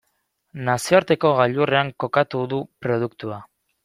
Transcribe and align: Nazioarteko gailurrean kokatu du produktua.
Nazioarteko 0.69 1.33
gailurrean 1.39 1.91
kokatu 2.05 2.41
du 2.55 2.63
produktua. 2.87 3.39